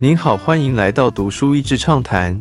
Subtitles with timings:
[0.00, 2.40] 您好，欢迎来到读书益智畅谈。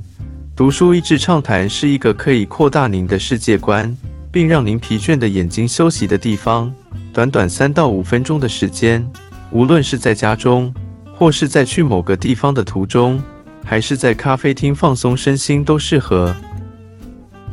[0.55, 3.97] 读书益智畅谈是一个可以扩大您的世界观，
[4.31, 6.71] 并让您疲倦的眼睛休息的地方。
[7.11, 9.03] 短短三到五分钟的时间，
[9.49, 10.71] 无论是在家中，
[11.15, 13.19] 或是在去某个地方的途中，
[13.65, 16.35] 还是在咖啡厅放松身心，都适合。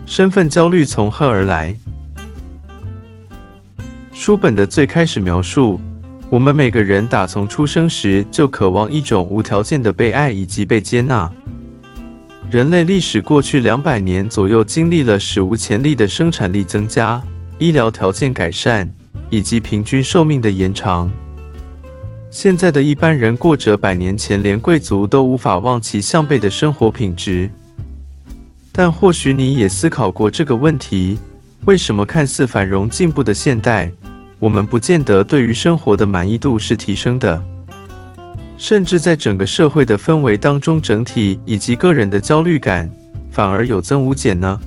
[0.05, 1.75] 身份焦虑从何而来？
[4.13, 5.81] 书本的最开始描述。
[6.35, 11.31] 我们每个人打从出生时就渴望一种无条件的被爱以及被接纳。
[12.51, 17.23] 人类历史过去两百年左右，经历了史无前例的生产力增加、
[17.61, 18.93] 医疗条件改善
[19.31, 21.09] 以及平均寿命的延长。
[22.33, 27.49] 现在的一般人过着百年前连贵族都无法望其项背的生活品质。
[28.73, 31.17] 但或许你也思考过这个问题：
[31.65, 33.89] 为什么看似繁荣进步的现代？
[34.45, 37.43] 我们不见得对于生活的满意度是提升的，
[38.59, 42.91] 甚至在整个社会的氛围当中，整体以及个人的焦虑感
[43.31, 44.61] 反而有增无减呢？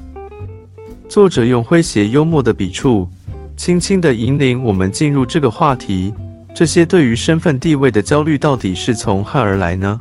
[1.08, 3.08] 作者用诙谐幽默的笔触，
[3.56, 6.12] 轻轻地引领我们进入这个话题。
[6.56, 10.00] 这些对于身份地位的焦虑，到底是从何而来呢？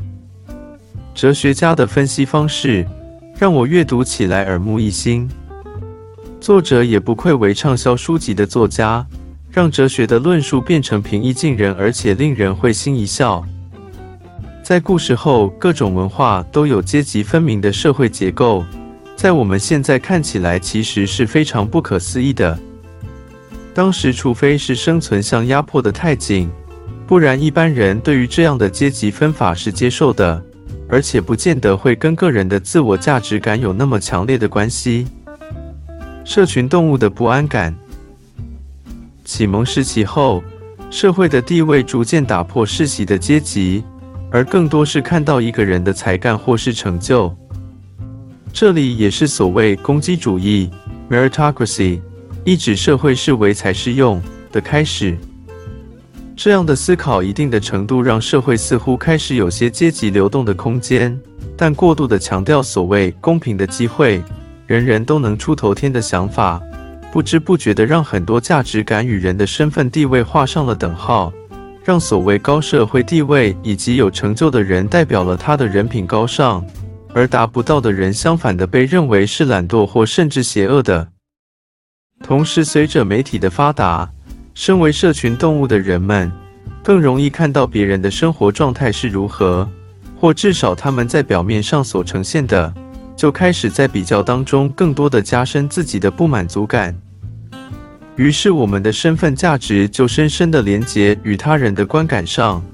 [1.14, 2.86] 哲学家的分析方式
[3.38, 5.28] 让我阅读起来耳目一新。
[6.40, 9.06] 作者也不愧为畅销书籍的作家。
[9.56, 13.42] 让哲学的论述变成平易近人，而且令人会心一笑。
[14.62, 18.62] 在故事后，各种文化都有阶级分明的社会结构，
[19.16, 22.58] 在我们现在看起来，其实是非常不可思议的。
[23.72, 26.50] 当时，除非是生存向压迫的太紧，
[27.06, 30.44] 不然一般人对于这样的阶级分法是接受的，
[30.86, 35.06] 而且不见得会跟个人的自我价值感有那么强烈的关系。
[36.26, 37.74] 社群动物的不安感。
[39.26, 40.42] 启蒙时期后，
[40.88, 43.82] 社会的地位逐渐打破世袭的阶级，
[44.30, 47.36] 而更多是看到一个人的才干或是成就。
[48.52, 50.70] 这里也是所谓攻击主义
[51.10, 52.00] （meritocracy），
[52.44, 55.18] 意指社会是为才是用的开始。
[56.36, 61.18] 这样的思考一定的程度让社会似乎开始有些阶级流动的空间，
[61.56, 64.22] 但过度的强调所谓公平的机会，
[64.68, 66.62] 人人都能出头天的想法。
[67.16, 71.32] 不知不觉地让很多价值感与人的身份地位画上了等号，
[71.82, 76.62] 让所谓高社会地位以及有成就的人代表了他的人品高尚，
[77.14, 81.08] 而达不到的人相反的被认为是懒惰或甚至邪恶的。
[82.22, 84.06] 同时，随着媒体的发达，
[84.52, 86.30] 身为社群动物的人们
[86.84, 89.66] 更容易看到别人的生活状态是如何，
[90.20, 92.70] 或至少他们在表面上所呈现的，
[93.16, 96.94] 就开始在比较当中更多的加深自己的不满足感。
[98.16, 102.64] 于是，我们的身份价值就深深的连结与他人的观感上，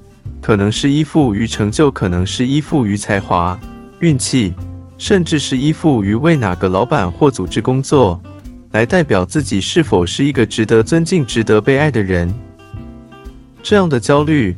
[0.41, 3.59] 可能是依附于成就，可能是依附于才华、
[3.99, 4.53] 运气，
[4.97, 8.21] 甚至是依附于为哪个老板或组织工作，
[8.71, 12.33] 来代表自己是否是一个值得尊敬、值得被爱的人。
[13.61, 14.55] 这样的焦虑，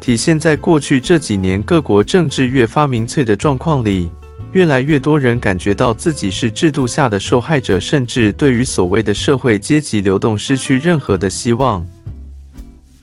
[0.00, 4.10] 体现在过去这几年各国政治越发民粹的状况里。
[4.52, 11.86] 越来越多人感觉到自己是制度下的受害者，甚至对于所谓的社会阶级流动失去任何的希望。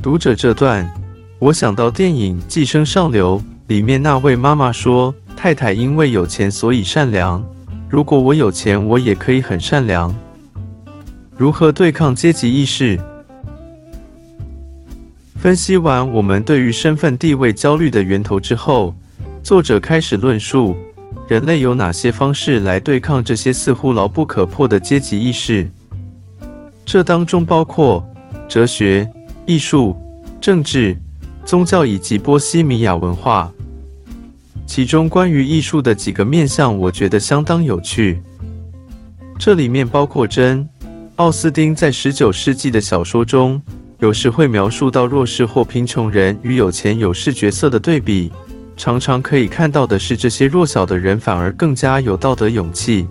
[0.01, 0.89] 读者这段，
[1.39, 7.43] 我想到电影《寄生上流》里面那位妈妈说：“太太因为有钱所以善良，
[7.87, 10.13] 如果我有钱，我也可以很善良。”
[11.37, 12.99] 如何对抗阶级意识？
[15.35, 18.95] 分析完我们对于身份地位焦虑的源头之后，
[19.43, 20.75] 作者开始论述。
[21.27, 25.69] 人类有哪些方式来对抗这些似乎牢不可破的阶级意识？
[26.85, 28.05] 这当中包括
[28.49, 29.09] 哲学、
[29.45, 29.95] 艺术、
[30.41, 30.97] 政治、
[31.45, 33.51] 宗教以及波西米亚文化。
[34.65, 38.21] 其中关于艺术的几个面向，我觉得相当有趣。
[39.39, 40.67] 这里面包括真
[41.15, 43.61] 奥斯丁在十九世纪的小说中，
[43.99, 48.31] 有时会描述到弱势或贫穷人与有钱有势角色的对比。
[48.75, 53.07] 常常可以看到的是，这些弱小的人反而更加有道德勇气。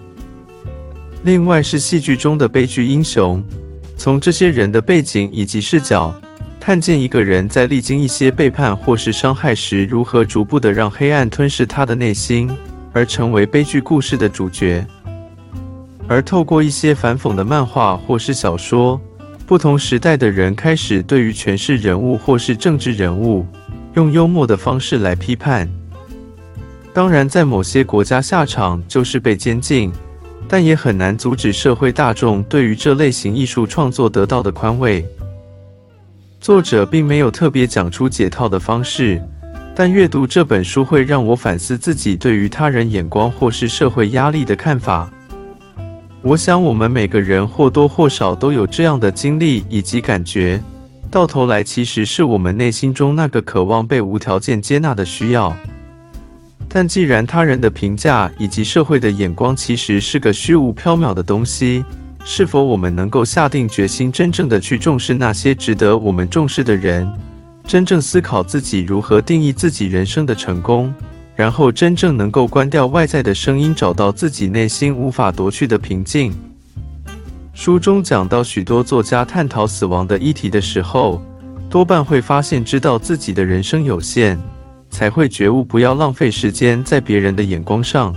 [1.22, 3.42] 另外是戏剧中的悲剧英雄，
[3.96, 6.12] 从这些人的背景以及视角，
[6.58, 12.50] 看见一个人在历经一些背叛或是伤害时，如何逐步的让黑暗吞噬他的内心，
[12.92, 14.84] 而成为悲剧故事的主角。
[16.08, 19.00] 而透过一些反讽的漫画或是小说，
[19.46, 23.46] 不同时代的人开始对于诠释人物或是政治人物。
[23.94, 25.68] 用幽默的方式来批判，
[26.94, 29.92] 当然，在某些国家下场就是被监禁，
[30.48, 35.04] 但也很难阻止社会大众对于这类型艺术创作得到的宽慰。
[36.40, 39.22] 作者并没有特别讲出解套的方式，
[39.74, 45.10] 但阅读这本书会让我反思自己对于他人眼光或是社会压力的看法。
[46.22, 50.62] 我想，我们每个人或多或少都有这样的经历以及感觉，
[51.12, 55.54] 到头来其实是我们内心中那个渴望被无条件接纳的需要。
[56.70, 61.84] 但既然他人的评价以及社会的眼光其实是个虚无缥缈的东西，
[62.24, 67.06] 是否我们能够下定决心，真正的去重视那些值得我们重视的人？
[67.66, 70.94] 真正思考自己如何定义自己人生的成功，
[71.36, 76.32] 然后真正能够关掉外在的声音，找到自己内心无法夺去的平静。
[77.54, 81.22] 书中讲到，许多作家探讨死亡的议题的时候，
[81.68, 84.38] 多半会发现，知道自己的人生有限，
[84.88, 88.14] 才会觉悟不要浪费时间在别人的眼光上。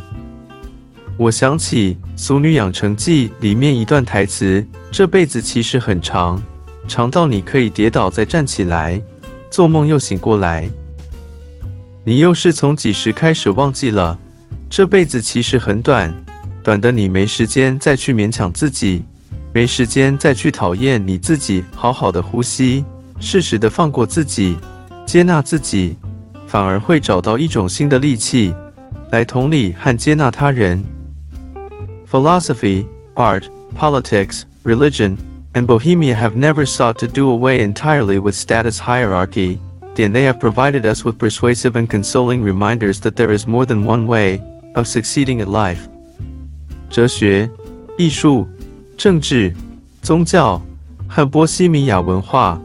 [1.18, 6.42] 我想起《俗女养成记》里面一段台词：“这辈子其实很长，
[6.88, 9.02] 长到你可以跌倒再站起来。”
[9.52, 10.70] 做梦又醒过来，
[12.04, 14.18] 你又是从几时开始忘记了？
[14.70, 16.14] 这辈子其实很短，
[16.64, 19.06] 短的你没时间再去勉强自己，
[19.55, 21.65] 没时间再去讨厌你自己。
[21.75, 22.85] 好好的呼吸，
[23.19, 24.57] 适时的放过自己，
[25.07, 25.97] 接纳自己，
[26.47, 28.55] 反而会找到一种新的力气，
[29.11, 30.83] 来同理和接纳他人。
[32.11, 33.45] Philosophy, art,
[33.79, 35.17] politics, religion.
[35.55, 39.59] and Bohemia have never sought to do away entirely with status hierarchy,
[39.95, 43.85] then they have provided us with persuasive and consoling reminders that there is more than
[43.85, 44.41] one way
[44.75, 45.89] of succeeding at life.
[46.89, 47.49] 哲学、
[47.97, 48.49] 艺术、
[48.98, 49.54] 政治、
[50.02, 50.62] 宗教
[51.08, 52.60] 和波西米亚文化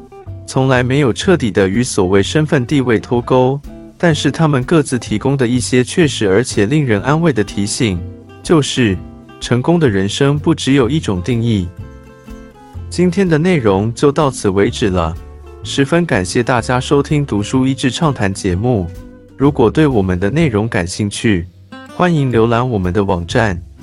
[0.46, 3.60] 从来没有彻底的与所谓身份地位脱钩，
[3.98, 8.00] 但是他们各自提供的一些确实而且令人安慰的提醒，
[8.42, 8.96] 就是
[9.40, 11.68] 成功的人生不只有一种定义。
[12.88, 15.16] 今天的内容就到此为止了，
[15.62, 18.88] 十分感谢大家收听《读书一智畅谈》节目。
[19.36, 21.46] 如果对我们的内容感兴趣，
[21.96, 23.62] 欢迎浏览我们的网站